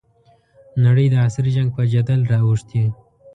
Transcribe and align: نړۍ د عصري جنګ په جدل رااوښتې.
نړۍ 0.85 1.05
د 1.11 1.15
عصري 1.25 1.51
جنګ 1.57 1.69
په 1.75 1.83
جدل 1.91 2.19
رااوښتې. 2.31 2.83